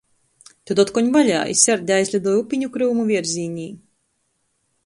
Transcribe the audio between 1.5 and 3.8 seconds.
i serde aizlidoj upiņu kryumu vierzīnī.